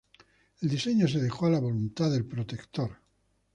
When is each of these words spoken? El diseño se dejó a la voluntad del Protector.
El 0.61 0.67
diseño 0.69 1.07
se 1.07 1.19
dejó 1.19 1.45
a 1.45 1.51
la 1.51 1.59
voluntad 1.59 2.09
del 2.09 2.25
Protector. 2.25 2.97